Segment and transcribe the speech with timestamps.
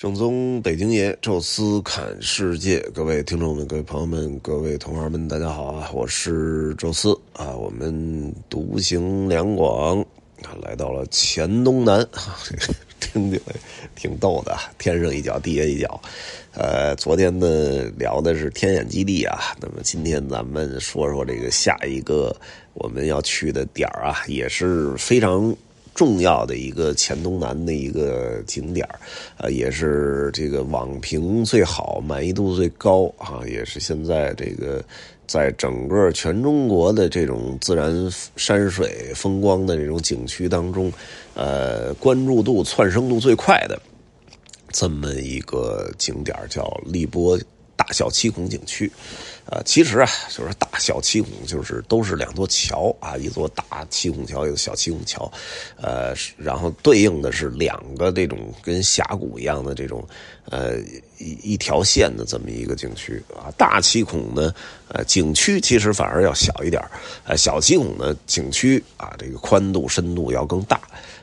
[0.00, 5.90] 正宗北京爷，宙斯侃世界，各位听众们、各位朋友们、各位同行们，大家好啊！
[5.92, 10.02] 我是宙斯啊，我们独行两广，
[10.62, 12.02] 来到了黔东南，
[12.98, 13.54] 听起来
[13.94, 16.00] 挺逗的，天上一脚，地下一脚。
[16.54, 22.34] 呃，昨天呢聊的是天眼基地啊，那么今天咱们说说这个下一个
[22.72, 25.54] 我们要去的点啊，也是非常。
[25.94, 28.88] 重要的一个黔东南的一个景点
[29.36, 34.82] 呃，也是这个网评最好、满意度最高啊，也是现在这个
[35.26, 37.92] 在整个全中国的这种自然
[38.36, 40.92] 山水风光的这种景区当中，
[41.34, 43.80] 呃，关注度窜升度最快的
[44.72, 47.38] 这么一个景点叫荔波
[47.76, 48.90] 大小七孔景区。
[49.50, 55.30] 呃，其实啊，就是大小七孔，就是都是两座桥啊，一座大七孔桥，一个小七孔桥，
[55.76, 60.06] 呃，然后对应的是两个这种跟峡谷一样的这种，
[60.44, 60.78] 呃，
[61.18, 63.50] 一一条线的这么一个景区啊。
[63.58, 64.54] 大七孔呢，
[64.92, 66.82] 呃，景区其实反而要小一点
[67.24, 70.80] 呃，小七孔呢，景区啊，这个宽度深度要更大。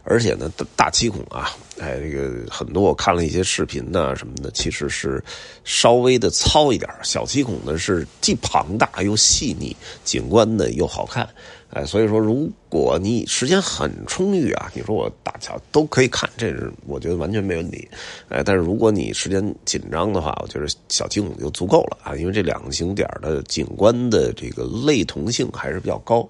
[0.09, 5.21] 而且呢，大七孔啊，哎，这个很多我看了一些视频呢什么的，其实是
[5.65, 11.27] 稍微的糙一点小七孔呢是既庞大又细腻，景观呢又好看，
[11.71, 17.87] 哎，所以说如果你时间很充裕啊，你说我大桥都可以看，这是我觉得完全没问题，
[18.29, 26.27] 哎，但是如果你时间紧张的话，我觉得小七孔就足够了啊，因为这两个景点的景观的这个类同性还是比较高。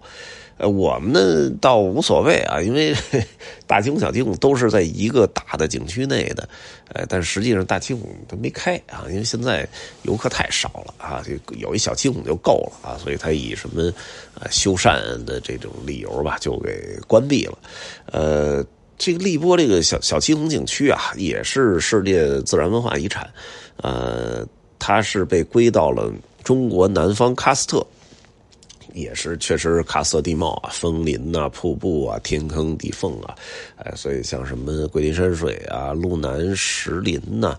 [0.57, 2.95] 呃，我们呢倒无所谓啊，因为
[3.67, 6.49] 大七孔、小七孔都是在一个大的景区内的，
[6.93, 9.67] 呃，但实际上大七孔它没开啊，因为现在
[10.01, 13.83] 游客太少了啊，就有一小七孔就够了啊，所以它以什么
[14.39, 17.57] 呃修缮的这种理由吧，就给关闭了。
[18.07, 18.65] 呃，
[18.97, 23.29] 这个荔波这个小小七孔景区啊，也是世界自然文化遗产，
[23.83, 24.43] 呃，
[24.79, 26.11] 它是被归到了
[26.43, 27.85] 中国南方喀斯特。
[28.97, 33.35] 也是，确实是喀斯特地貌啊，枫林呐，瀑布啊，天坑地缝啊，
[33.75, 37.57] 哎，所以像什么桂林山水啊，路南石林呐，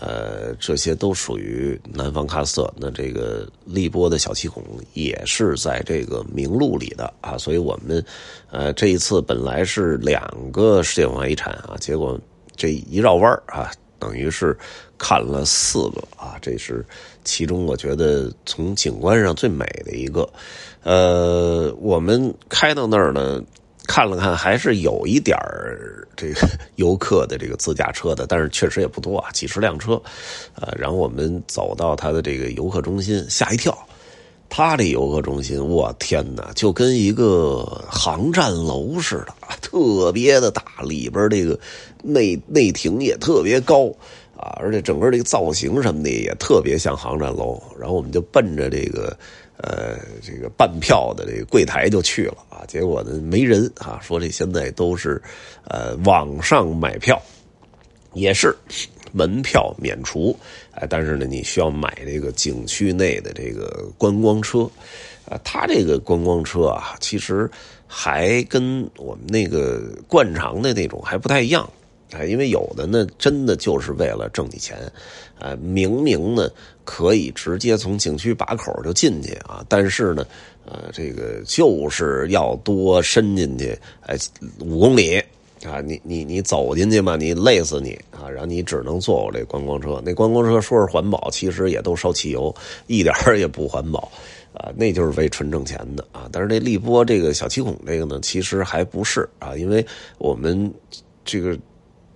[0.00, 2.74] 呃，这些都属于南方喀斯特。
[2.76, 4.62] 那这个荔波的小七孔
[4.94, 8.04] 也是在这个名录里的啊，所以我们
[8.50, 12.18] 呃这一次本来是两个世界文化遗产啊，结果
[12.56, 13.70] 这一绕弯啊。
[13.98, 14.56] 等于是
[14.96, 16.84] 看了四个啊，这是
[17.24, 20.28] 其中我觉得从景观上最美的一个。
[20.82, 23.42] 呃，我们开到那儿呢，
[23.86, 30.00] 看了看，还是有一点儿这个游客的这个自驾车的，但是确实也不多啊，几十辆车。
[30.54, 33.76] 呃，然后我们走到它的这个游客中心，吓一跳。
[34.50, 39.34] 它这游客中心，我天哪，就跟一个航站楼似的，
[39.78, 41.58] 特别的大，里边这个
[42.02, 43.86] 内内庭也特别高
[44.36, 47.62] 啊，而且整个这个造型什么的也特别像航站楼。
[47.78, 49.16] 然后我们就奔着这个
[49.58, 55.22] 呃这个办票的这个柜台就去了啊，结果呢没人啊，说这现在都是
[55.68, 57.20] 呃网上买票，
[58.14, 58.56] 也是。
[59.10, 60.38] 门票免除，
[60.72, 64.70] 哎，但是呢，你需要买这个景区内的这个观光车，
[65.24, 67.50] 啊，它这个观光车啊，其实
[67.88, 71.68] 还跟我们那个惯常的那种还不太一样，
[72.12, 74.76] 啊，因为有的呢，真的就是为了挣你钱，
[75.40, 76.48] 啊，明明呢
[76.84, 80.24] 可以直接从景区把口就进去啊，但是呢，
[80.66, 84.16] 呃，这个就是要多伸进去，哎，
[84.60, 85.20] 五公里。
[85.66, 88.30] 啊，你你你走进去嘛，你累死你啊！
[88.30, 90.00] 然后你只能坐我这观光车。
[90.06, 92.54] 那观光车说是环保，其实也都烧汽油，
[92.86, 94.08] 一点也不环保
[94.58, 94.70] 啊！
[94.76, 96.28] 那就是为纯挣钱的啊！
[96.30, 99.84] 但是这立波这个小七孔这个呢，其实还不是啊，因为
[100.18, 100.72] 我们
[101.24, 101.58] 这个。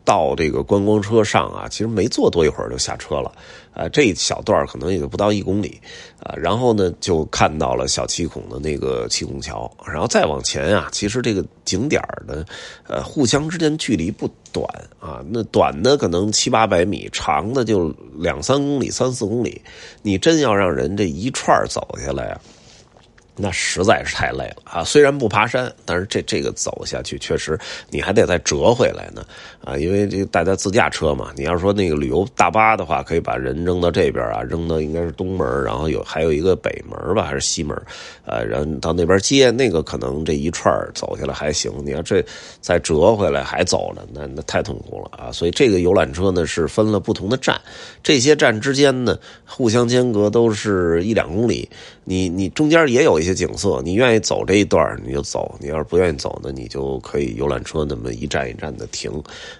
[0.04, 3.32] 到这个观光车上啊，其实没坐多一会儿就下车了，
[3.72, 5.80] 啊，这一小段可能也就不到一公里，
[6.20, 12.44] 啊，然后呢就看到了小七孔的那个七孔桥，然后再往前啊，其实这个景点呢，
[12.86, 14.66] 呃，互相之间距离不短
[14.98, 19.62] 啊，那短的可能七八百米，长的就两三公里、三四公里，
[20.03, 22.38] 你真要让人这一串走下来。
[23.34, 24.84] 那实在是太累了啊！
[24.84, 27.58] 虽然不爬山，但是这这个走下去确实
[27.88, 29.24] 你还得再折回来呢
[29.64, 29.74] 啊！
[29.78, 37.74] 因为这大家自驾车嘛，你要说那个旅游大巴的话，可以把人扔到这边啊，扔到应该是东门，然后有还有一个北门吧，还是西门，
[38.26, 41.72] 呃，然后到那边接那个可能这一串走下来还行。
[41.86, 42.22] 你要这
[42.60, 45.32] 再折回来还走了，那那太痛苦了啊！
[45.32, 47.58] 所以这个游览车呢是分了不同的站，
[48.02, 51.66] 这些站之间呢互相间隔都是一两公里，
[52.04, 53.22] 你你中间也有。
[53.22, 59.10] 一些景色，你愿意走这一段你就走，你要是不愿意走呢，你就可以游览车那么一站一站的停。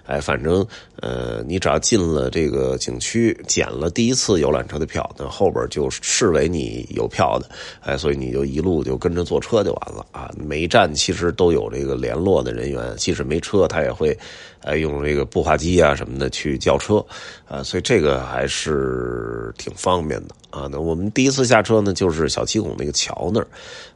[0.05, 0.65] 哎，反正
[0.97, 7.49] 呃，你只要进了这个景区，捡了第一次游览车的票，那后边就视为你有票的。
[7.79, 10.29] 哎，所以你就一路就跟着坐车就完了啊。
[10.37, 14.17] 每一站其实都有这个联络的人员，即使没车，他也会。
[14.65, 17.05] 哎，用这个步话机啊什么的去叫车，
[17.49, 20.69] 啊，所以这个还是挺方便的啊。
[20.71, 23.47] 那我们第一次下车呢，就是小七孔那个桥那儿，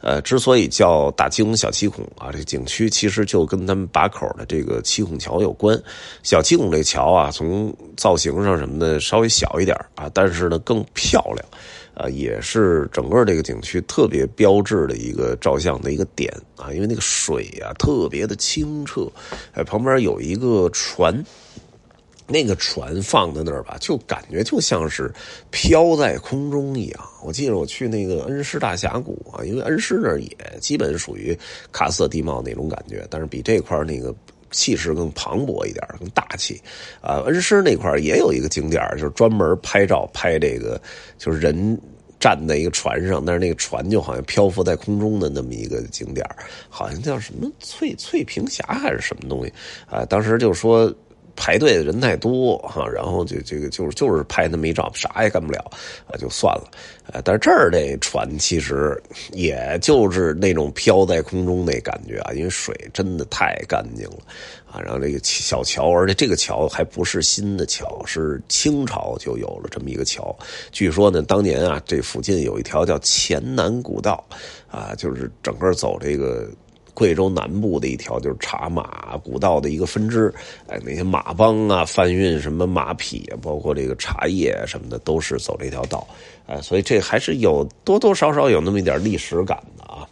[0.02, 5.80] 呃，之所以叫大七孔小七孔啊，这景区其实就跟他们把口的这个七孔桥有关。
[6.24, 11.46] 小七孔这桥啊，从造型上什么的稍微小一点啊，但是呢更漂亮。
[12.00, 19.12] 啊，也是整个这个景区特别标志的一个照相的一个点啊，因为那个水啊特别的清澈，
[19.54, 21.26] 哎，旁边有一个船，
[22.28, 25.12] 那个船放在那儿吧，就感觉就像是
[25.50, 27.10] 飘在空中一样。
[27.24, 30.30] 我记得我去那个恩施大峡谷啊，因为恩施那儿也
[30.60, 31.38] 基本属于
[31.74, 34.14] 喀斯特地貌那种感觉，但是比这块那个。
[34.50, 36.60] 气势更磅礴一点，更大气，
[37.02, 40.82] 啊，恩施那块也有一个景点，就是专门拍照拍这个，
[41.18, 41.78] 就是人
[42.18, 46.26] 站在一个船上，但是那个船就好像漂浮在空中的那么一个景点，
[46.70, 49.52] 好像叫什么翠翠屏峡还是什么东西，
[49.86, 50.92] 啊，当时就说。
[51.38, 55.72] 排队的人太多哈，然后就这个就是就是拍那么一照，啥也干不了
[56.08, 56.70] 啊，就算了。
[57.14, 59.02] 呃，但是这儿这船其实
[59.32, 64.18] 也就是那种飘在空中那感觉啊，因为水真的太干净了
[64.66, 64.82] 啊。
[64.82, 70.36] 然后这个小桥，而且这个桥还不是新的桥，是清朝就有了这么一个桥。
[70.72, 74.22] 据说呢，当年啊，这附近有一条叫黔南古道
[74.70, 76.50] 啊，就是整个走这个。
[76.98, 80.34] 贵州南部的一条就是茶马古道的一个分支，
[80.66, 86.08] 哎，那些马帮啊，贩运什么马匹，包括这个茶叶什么的，都是走这条道，
[86.48, 90.10] 哎，所以这还是有多多少少有那么一点历史感的啊。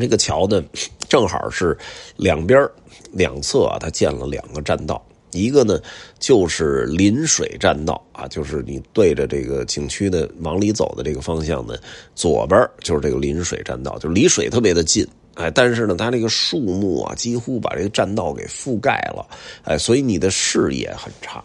[0.00, 0.60] 这个桥呢，
[1.08, 1.78] 正好是
[2.16, 2.68] 两边
[3.12, 5.00] 两侧啊，它建了两个栈道，
[5.30, 5.80] 一个呢
[6.18, 11.76] 就是临水栈道啊，就是你对着这个景区的往里走的这个方向呢，
[12.16, 15.06] 左边就是这个临水栈道，就离水特别的近。
[15.36, 19.24] 哎，但是呢，它那个树木啊，几乎把这个栈道给覆盖了，
[19.64, 21.44] 哎，所以你的视野很差，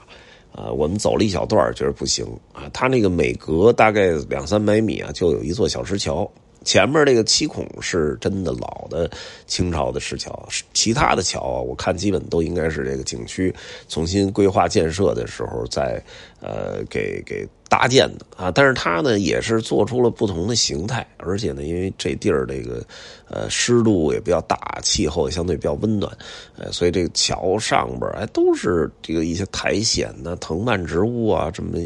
[0.51, 6.29] 啊，我们走了一小段觉得不行啊，它那个每隔大概两三百米啊，就有一座小石桥。
[6.63, 9.09] 前面这个七孔是真的老的
[9.47, 13.53] 清朝的石桥，其他的桥啊，我看基本都应该是这个景区
[13.87, 16.03] 重新规划建设的时候在
[16.39, 18.51] 呃给给搭建的啊。
[18.51, 22.85] 但是它呢也是做出了不同的形态，而且呢，因为这地儿这个
[23.27, 26.15] 呃湿度也比较大，气候也相对比较温暖，
[26.57, 31.79] 呃，所以这个桥上边哎都是这个一些苔藓呐、藤蔓植物啊这么。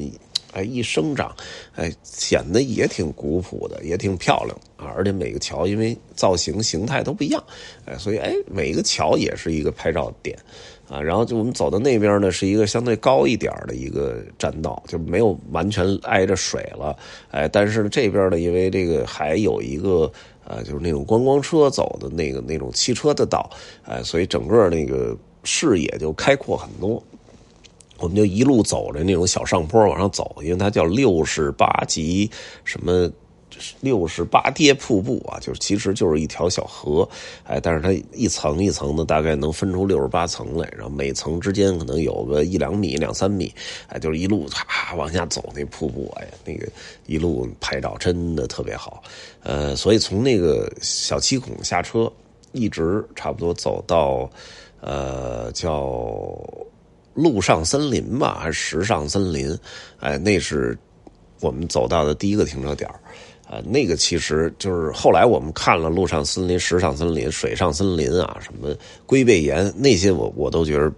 [0.56, 1.36] 哎，一生长，
[1.76, 4.96] 哎，显得也挺古朴的，也挺漂亮啊！
[4.96, 7.44] 而且每个桥因为造型形态都不一样，
[7.84, 10.38] 哎，所以哎，每一个桥也是一个拍照点
[10.88, 11.02] 啊。
[11.02, 16.98] 然后就我们走到那边呢，是一个相对高一点的一个栈道，就没有完全挨着水了，
[17.32, 20.10] 哎，但是这边呢，因为这个还有一个
[20.46, 23.50] 呃，就是那种观光车走的那个那种汽车的道，
[23.84, 27.04] 哎，所以整个那个视野就开阔很多。
[28.00, 32.30] 我们就一路走着那种小上坡往上走，因为它叫六十八级
[32.64, 33.10] 什么
[33.80, 37.08] 六十八跌瀑布啊，就是其实就是一条小河，
[37.46, 43.50] 哎，但是它一层一层的，大概能分出六十八层来，然后每层之间可能有个一两米、两三米，
[43.88, 46.68] 哎，就是一路唰往下走那瀑布，哎呀，那个
[47.06, 49.02] 一路拍照真的特别好，
[49.42, 52.12] 呃，所以从那个小七孔下车，
[52.52, 54.30] 一直差不多走到
[54.82, 56.38] 呃叫。
[57.16, 59.58] 陆上森林吧，还是时尚森林？
[60.00, 60.78] 哎，那是
[61.42, 62.88] 我们走到的第一个停车点
[63.50, 68.76] 啊，那个其实就是后来我们看了陆上森林、时尚森林、水上森林啊，什么
[69.08, 70.92] 龟背岩那些，我我都觉得。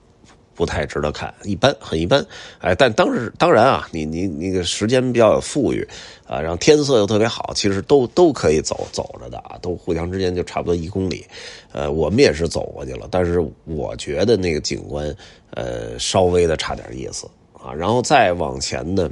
[0.58, 2.26] 不太值得看，一般，很一般，
[2.60, 5.88] 哎，但当时当然啊，你你那个时间比较富裕，
[6.28, 11.24] 啊，然后天色又特别好，其实都都可以走走着的啊，都互相之间就差不多一公里，
[11.72, 15.16] 呃，我们也是走过去了，但是我觉得那个景观，
[15.52, 19.10] 呃，稍微的差点意思啊，然后再往前呢，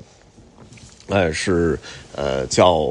[1.10, 1.80] 哎，是
[2.16, 2.90] 呃叫。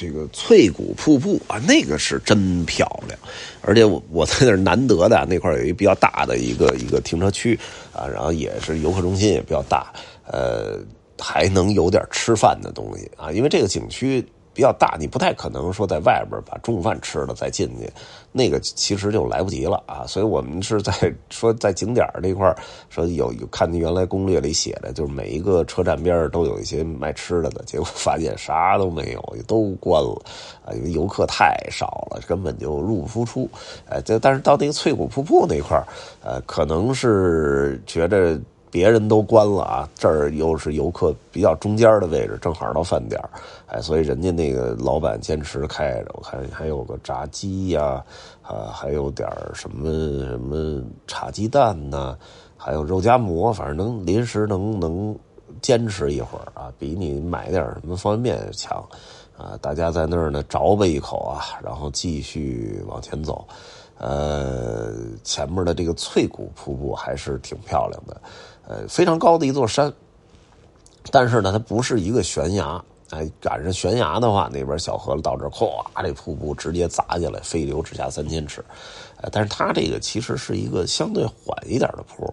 [0.00, 3.18] 这个翠谷瀑布啊，那个是真漂亮，
[3.60, 7.58] 而且我我在那儿难得的那块有一比较大的一个一个停车区
[7.92, 9.92] 啊，然后也是游客中心也比较大，
[10.26, 10.78] 呃，
[11.18, 17.90] 还能有点吃饭的东西啊，因为这个景区比较大，你不太可能说在外边把中午饭吃了再进去，
[18.32, 20.04] 那个其实就来不及了啊。
[20.06, 20.92] 所以我们是在
[21.30, 22.54] 说在景点这块
[22.88, 30.20] 说有有看原来攻略里写的，就是每一个车站边都有一些卖吃的的， 结果发现啥都没有，都关了
[30.64, 33.48] 啊，因为游客太少了，根本就入不敷出。
[33.88, 35.80] 哎，这但是到那个翠谷瀑布那块
[36.22, 38.38] 呃，可能是觉得。
[38.70, 43.20] 别人都关了啊，这儿又是游客比较中间的位置，正好到饭点
[43.66, 46.10] 哎，所以人家那个老板坚持开着。
[46.14, 48.02] 我看还有个炸鸡呀，
[48.42, 49.90] 啊，还有点什么
[50.26, 52.16] 什么炒鸡蛋呐，
[52.56, 55.16] 还有肉夹馍，反正能临时能能
[55.60, 58.84] 坚持一会儿啊，比你买点什么方便面强
[59.40, 59.58] 啊。
[59.60, 63.46] 大家在那儿呢，着吧一口啊，然后继续往前走。
[63.98, 64.94] 呃，
[65.24, 68.20] 前面的这个翠谷瀑布还是挺漂亮的。
[68.66, 69.92] 呃，非常高的一座山，
[71.10, 72.82] 但是呢，它不是一个悬崖。
[73.10, 78.64] 哎，赶上悬崖的话，那边小河到这儿，咵，这瀑布直接砸下来，飞流直下三千尺。
[79.20, 82.32] 呃，但是它这个其实是一个相对缓一点的坡，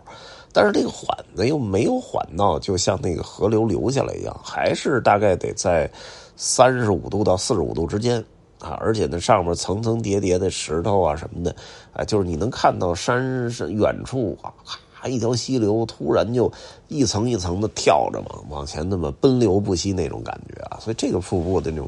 [0.53, 5.91] 但是这个缓呢又没有缓到就像那个河流流下来一样，还是大概得在
[6.37, 8.23] 三十五度到四十五度之间
[8.61, 8.77] 啊。
[8.79, 11.53] 而且呢，上面层层叠叠的石头啊什么的，
[11.91, 14.53] 啊，就是你能看到山是远处啊。
[14.99, 16.51] 咔一条溪流突然就
[16.87, 21.87] 一层一层的跳着嘛，往前那么奔流不息那种感觉啊，所以这个瀑布的那种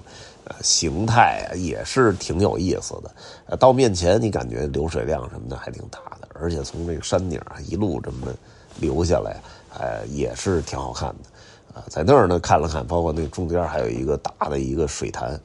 [0.61, 3.57] 形态啊也是挺有意思的。
[3.57, 8.31] 到面前你感觉流水量什么的还挺大的，而且从这个山顶啊一路这么
[8.79, 9.41] 流下来，
[9.75, 11.29] 呃也是挺好看的。
[11.73, 15.39] 啊，在那儿呢看了看，包括那中间还有一个大的一个水潭，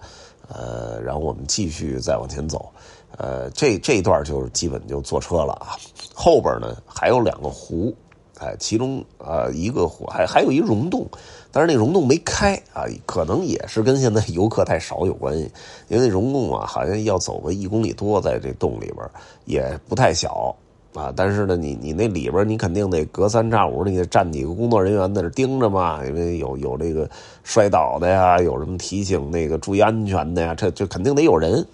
[0.48, 2.70] 呃，然后我们继续再往前走。
[3.16, 5.76] 呃，这这一段就是基本就坐车了啊，
[6.12, 7.94] 后边呢还有两个湖，
[8.38, 11.06] 哎，其中呃一个湖还还有一溶洞，
[11.52, 15.42] 但是那溶洞没开啊，可能也是跟现在游客太少有关系，
[15.86, 19.08] 因为那溶洞啊好像要走个一公里多，在这洞里边
[19.44, 20.52] 也不太小
[20.94, 27.10] 啊，但是呢，你你那里边你肯定得隔三差五你得站几个工作人员在那盯着嘛，因为有有这个
[27.42, 31.66] 摔倒的呀，有什么提醒那个注意安全的呀，这就肯定得有人。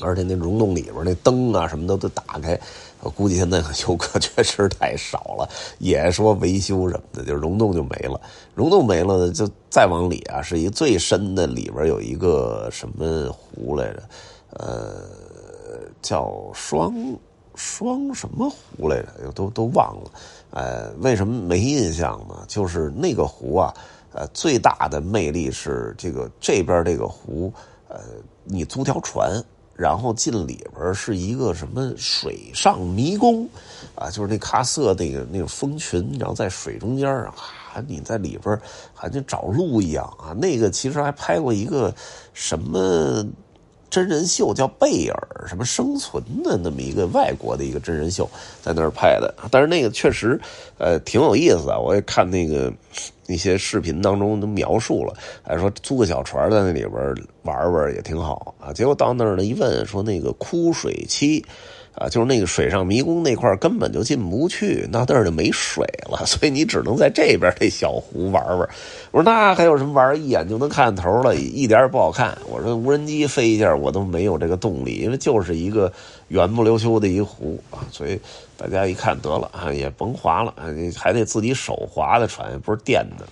[0.00, 2.58] 而且那溶洞里边那灯啊什么的都打开，
[3.02, 5.48] 我估计现在游客 确实太少了，
[5.78, 8.18] 也说维修什么的，就溶洞就没了。
[8.54, 14.02] 溶洞没了，就再往里啊，是一最深的，里边有一个什么湖来着？
[14.54, 15.02] 呃，
[16.00, 16.92] 叫双
[17.54, 19.32] 双什么湖来着？
[19.34, 20.10] 都都忘了。
[20.50, 22.44] 呃，为什么没印象呢？
[22.46, 23.74] 就是那个湖啊，
[24.12, 27.52] 呃，最大的魅力是这个这边这个湖，
[27.88, 27.98] 呃，
[28.44, 29.42] 你租条船。
[29.74, 33.48] 然后进里边是一个什么水上迷宫，
[33.94, 37.34] 啊，就是那喀瑟那个那个蜂群，然后在水中间啊，
[37.88, 38.60] 你在里边
[38.92, 40.34] 好像找路一样啊。
[40.34, 41.92] 那个其实还拍过一个
[42.34, 43.26] 什么
[43.92, 48.28] 真人秀，叫贝尔什么生存的那么一个外国的一个真人秀，
[48.62, 49.32] 在那儿拍的。
[49.50, 50.40] 但是那个确实
[50.78, 52.72] 呃挺有意思的，我也看那个。
[53.28, 56.92] 一些视频当中都描述了，还说租个小船在那里边
[57.44, 58.72] 玩玩也挺好啊。
[58.72, 61.42] 结果到那儿呢一问，说那个枯水期，
[61.94, 68.68] 啊，就是那个水上迷宫那块根本就进不去，那那儿就没水了， 所以你只能在这边这小湖玩玩。
[69.10, 70.20] 我说那还有什么玩？
[70.20, 72.36] 一眼就能看头了，一点也不好看。
[72.48, 75.92] 我说无人机飞一下我都没有这个动力，因为就是一个
[76.28, 78.18] 圆不溜秋的一湖啊，所以。
[78.54, 80.54] 大家一看得了啊，也甭划了，
[80.96, 83.26] 还得自己手划的船，不是电的，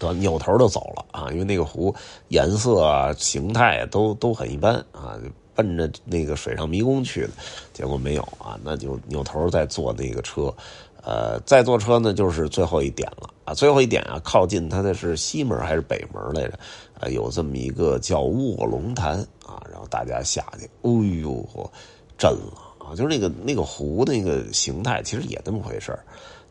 [0.00, 1.30] 得扭头就走了啊。
[1.30, 1.94] 因为那个湖
[2.26, 5.14] 颜色啊、形态都都很一般啊，
[5.54, 7.30] 奔着那个水上迷宫去的，
[7.72, 10.54] 结果没有啊，那就扭头再坐那个车，
[11.02, 13.54] 呃，再坐车呢就是最后一点了啊。
[13.54, 16.58] 最后一点啊，靠近它的是西门还是北门来着？
[17.00, 21.70] 啊，有这么一个叫卧龙潭啊，然后大家下去，哎呦，
[22.16, 22.68] 震了。
[22.84, 25.96] 啊，就是那个那个湖那个形态，其实也那么回事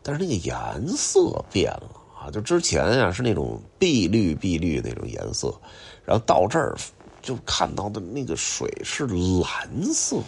[0.02, 2.30] 但是那个颜色变了啊！
[2.30, 5.54] 就之前啊是那种碧绿碧绿那种颜色，
[6.06, 6.74] 然后到这儿
[7.22, 10.18] 就看到的那个水是蓝色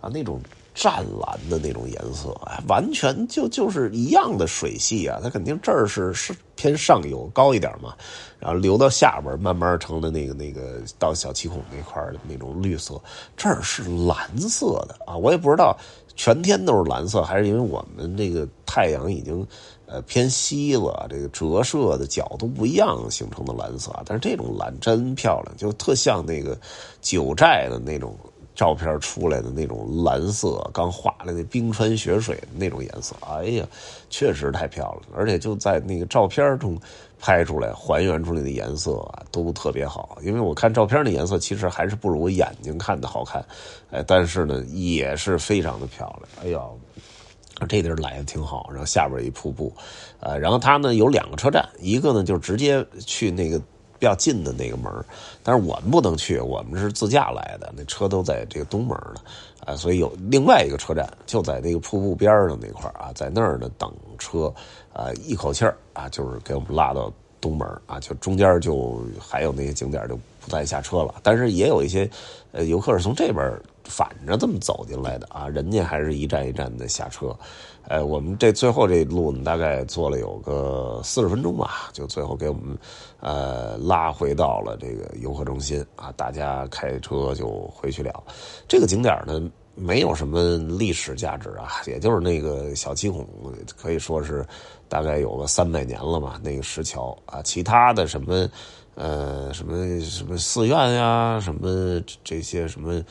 [0.00, 0.40] 啊，那种。
[0.74, 7.96] 湛蓝的那种颜色，完全就就是一样的水系啊，它肯定这儿是是偏上游高一点嘛，
[8.38, 12.94] 然后流到下边慢慢成了那个那个到小七孔那块的那种绿色，
[13.36, 15.76] 这儿是蓝色的啊，我也不知道
[16.18, 19.46] 全天都是蓝色，还是因为我们这个太阳已经
[19.86, 26.58] 呃偏西了，这个折射的角度不一样形成的蓝色，但是这种蓝真漂亮，就特像那个
[27.00, 28.14] 九寨的那种。
[28.58, 33.64] 照片出来的那种蓝色，刚化了那冰川雪水的那种颜色，哎呀，
[34.10, 35.16] 确实太漂亮了。
[35.16, 36.76] 而且就在那个照片中
[37.20, 40.18] 拍出来、还原出来的颜色啊，都特别好。
[40.22, 43.46] 因为我看照片的颜色，其实还是不如我眼睛看的好看，
[43.92, 46.44] 哎，但是呢，也是非常的漂亮。
[46.44, 46.60] 哎呀，
[47.68, 48.68] 这地儿来的挺好。
[48.70, 49.72] 然后下边一瀑布，
[50.18, 53.62] 呃，然后它呢有两个车站，一个呢就直接去那个。
[53.98, 54.92] 比较近的那个门
[55.42, 59.20] 但是我们不能去，我们是自驾来的，那车都在这个东门呢，
[59.64, 64.52] 啊，所以有另外一个车站就在那个瀑布边上那块啊，在那儿呢等车，
[64.92, 72.08] 啊，一口气啊，就是给我们拉到东门啊，就中间就还有那些景点就不再下车了，但是也有一些
[72.52, 73.52] 呃游客是从这边
[73.84, 77.34] 反着这么走进来的啊，人家还是一站一站的下车。
[77.84, 82.76] 呃，我们这最后这路呢，大概坐了有个四十分钟吧，就最后给我们
[83.20, 88.22] 呃拉回到了这个游客中心啊，大家开车就回去了。
[88.68, 89.40] 这个景点呢，
[89.74, 93.26] 没有什么历史价值啊，也就是那个小七孔，
[93.80, 94.46] 可以说是
[94.86, 98.46] 大概有个三百年了嘛，那个石桥啊，其他的什么
[98.96, 103.02] 呃什么什么寺院呀，什么这些什么。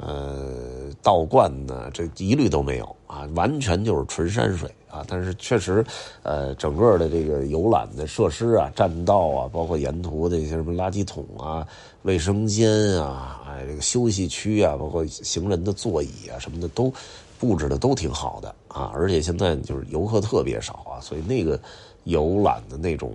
[0.00, 5.04] 呃，道观呢，这一律都没有啊，完全就是纯山水啊。
[5.08, 5.84] 但是确实，
[6.22, 11.66] 呃，整个的这个游览的设施啊、栈道啊，包括沿途的一些什么垃圾桶啊、
[12.02, 12.70] 卫生间
[13.02, 16.92] 啊、哎，这个休息区啊，包括行人的座椅啊什么的，都
[17.40, 18.92] 布置的都挺好的啊。
[18.94, 21.58] 而且现在就是游客特别少啊，所以那个
[22.04, 23.12] 游览的那种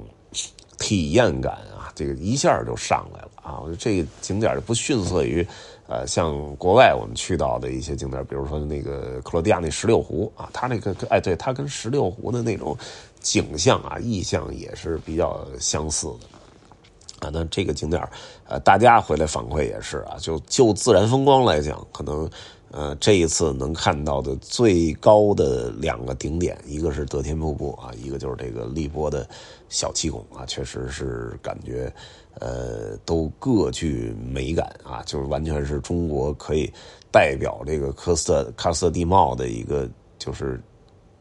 [0.79, 3.61] 体验感啊，这个一下就上来了啊。
[3.61, 5.47] 我觉得这个景点就不逊色于。
[5.87, 12.75] 呃，像国外我们去到的一些景点，比如说那个克罗地亚那十六湖啊，它那个哎，对，它跟十六湖的那种
[13.19, 17.29] 景象啊、意象也是比较相似的啊。
[17.33, 18.01] 那这个景点
[18.47, 22.29] 呃，大家回来反馈也是啊，就就自然风光来讲，可能
[22.73, 29.25] 呃这一次能看到的最高的两个顶点，一个是德天瀑布啊，一个就是这个荔波的
[29.69, 31.93] 小七孔啊，确实是感觉。
[32.39, 36.67] 呃，都各具美感啊，就是完全是中国可以
[37.11, 39.87] 代表这个喀斯特喀斯特地貌的一个
[40.17, 40.59] 就是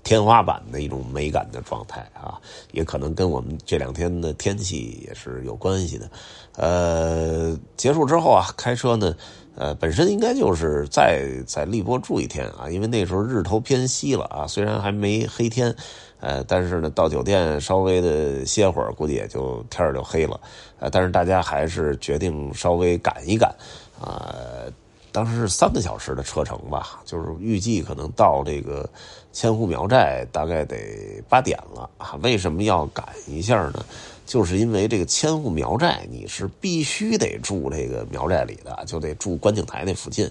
[0.02, 2.40] 天花板的一种美感的状态啊，
[2.72, 6.10] 也可能跟我们这两天的天气也是有关系的。
[6.56, 9.14] 呃，结束之后啊，开车呢，
[9.54, 15.74] 呃，本身应该就是再在荔波住一天啊，因为那时候日头偏西了啊，虽然还没黑天。
[16.20, 20.40] 呃，但是呢，到酒店稍微的歇会儿，估计也就天儿就黑了。
[20.78, 23.52] 呃，但是大家还是决定稍微赶一赶，
[24.00, 24.62] 啊，
[25.10, 28.88] 当时是三个小时的车程吧，就是预计可能到这个
[29.32, 32.16] 千户苗寨大概得八点了啊。
[32.22, 33.84] 为什么要赶一下呢？
[34.32, 40.26] 就是因为这个千户苗寨你是必须得住这个苗寨里的，就得住观景台那附近。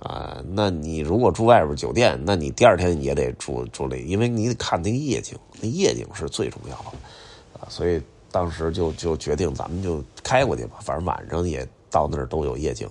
[0.00, 7.68] 啊，那你如果住外边酒店，那你第二天也得住住里，因为你得看那个夜景，那夜景是最重要的啊。
[7.68, 12.90] 所以当时就就决定咱们就开过去吧，反正晚上也到那儿都有夜景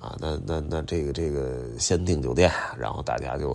[0.00, 0.16] 啊。
[0.20, 3.50] 那那那这个这个先订酒店，然后大家就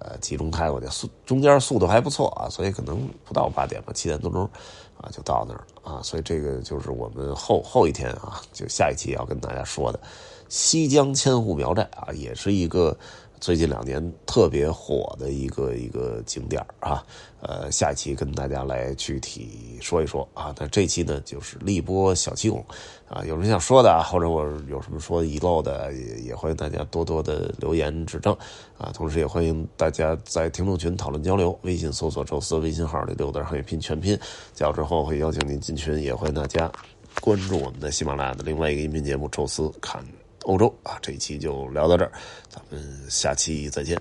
[0.00, 4.50] 呃集中开过去，速中间速度还不错啊，所以可能不到八点吧，七点多钟
[4.98, 6.02] 啊就到那儿啊。
[6.02, 10.00] 所以这个就是我们后后一天啊，就下一期要跟大家说的。
[10.48, 12.96] 西江千户苗寨啊，也是一个
[13.44, 17.04] 最近两年特别火的一个一个景点啊。
[17.42, 20.54] 呃，下一期跟大家来具体说一说啊。
[20.58, 22.64] 那这期呢，就是荔波小七孔
[23.06, 23.22] 啊。
[23.26, 28.34] 有什么想说的啊，或者我有什么说遗漏的，也也欢迎大家多多的留言指正
[28.78, 28.90] 啊。
[28.94, 34.18] 同时也欢迎大家在听众群讨论交流，微信搜索“宙斯”微信号里六字汉语拼全拼，
[34.54, 36.72] 加入之后会邀请您进群，也欢迎大家
[37.20, 40.00] 关注我们的喜马拉雅的另外一个音频节目《宙斯看》。
[40.44, 42.12] 欧洲啊，这一期就聊到这儿，
[42.48, 44.00] 咱们下期再见。